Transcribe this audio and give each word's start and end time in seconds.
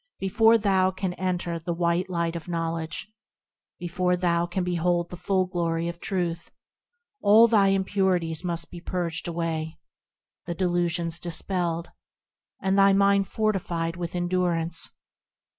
Before 0.17 0.57
thou 0.57 0.89
canst 0.89 1.19
enter 1.19 1.59
the 1.59 1.75
white 1.75 2.09
light 2.09 2.35
of 2.35 2.47
Knowledge, 2.47 3.07
Before 3.77 4.15
thou 4.17 4.47
canst 4.47 4.65
behold 4.65 5.11
the 5.11 5.15
full 5.15 5.45
glory 5.45 5.87
of 5.87 5.99
Truth, 5.99 6.49
All 7.21 7.47
thy 7.47 7.67
impurities 7.67 8.43
must 8.43 8.71
be 8.71 8.81
purged 8.81 9.27
away, 9.27 9.77
The 10.47 10.55
delusions 10.55 11.19
dispelled, 11.19 11.91
And 12.59 12.79
thy 12.79 12.93
mind 12.93 13.27
fortified 13.27 13.95
with 13.95 14.15
endurance. 14.15 14.89